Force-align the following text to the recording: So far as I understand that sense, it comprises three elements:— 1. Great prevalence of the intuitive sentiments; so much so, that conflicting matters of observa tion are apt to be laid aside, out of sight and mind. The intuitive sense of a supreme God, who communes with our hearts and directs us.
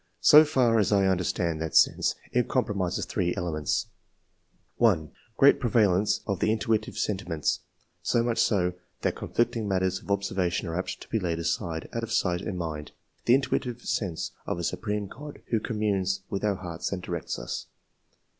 So 0.21 0.43
far 0.45 0.79
as 0.79 0.91
I 0.91 1.05
understand 1.05 1.61
that 1.61 1.75
sense, 1.75 2.15
it 2.31 2.49
comprises 2.49 3.05
three 3.05 3.35
elements:— 3.35 3.85
1. 4.77 5.11
Great 5.37 5.59
prevalence 5.59 6.21
of 6.25 6.39
the 6.39 6.51
intuitive 6.51 6.97
sentiments; 6.97 7.59
so 8.01 8.23
much 8.23 8.39
so, 8.39 8.73
that 9.01 9.15
conflicting 9.15 9.67
matters 9.67 9.99
of 9.99 10.05
observa 10.07 10.51
tion 10.51 10.69
are 10.69 10.75
apt 10.75 11.01
to 11.01 11.07
be 11.09 11.19
laid 11.19 11.37
aside, 11.37 11.87
out 11.93 12.01
of 12.01 12.11
sight 12.11 12.41
and 12.41 12.57
mind. 12.57 12.93
The 13.25 13.35
intuitive 13.35 13.83
sense 13.83 14.31
of 14.47 14.57
a 14.57 14.63
supreme 14.63 15.05
God, 15.05 15.43
who 15.51 15.59
communes 15.59 16.23
with 16.31 16.43
our 16.43 16.55
hearts 16.55 16.91
and 16.91 16.99
directs 17.03 17.37
us. 17.37 17.67